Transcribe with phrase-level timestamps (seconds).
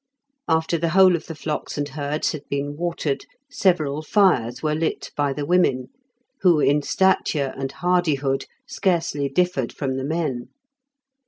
[0.47, 5.11] After the whole of the flocks and herds had been watered several fires were lit
[5.15, 5.89] by the women,
[6.41, 10.47] who in stature and hardihood scarcely differed from the men.